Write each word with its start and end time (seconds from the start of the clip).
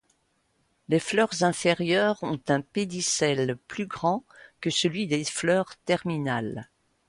Les 0.89 0.99
fleurs 0.99 1.43
inférieures 1.43 2.17
ont 2.23 2.41
un 2.47 2.61
pédicelle 2.61 3.55
plus 3.67 3.85
grand 3.85 4.23
que 4.59 4.71
celui 4.71 5.05
des 5.05 5.23
fleurs 5.25 5.75
terminales. 5.85 6.67